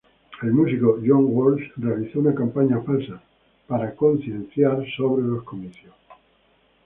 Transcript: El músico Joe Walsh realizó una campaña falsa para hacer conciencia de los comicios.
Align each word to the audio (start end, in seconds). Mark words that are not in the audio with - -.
El 0.41 0.51
músico 0.51 0.97
Joe 1.05 1.23
Walsh 1.23 1.73
realizó 1.77 2.21
una 2.21 2.33
campaña 2.33 2.81
falsa 2.81 3.21
para 3.67 3.83
hacer 3.83 3.97
conciencia 3.97 4.69
de 4.71 4.91
los 5.21 5.43
comicios. 5.43 5.93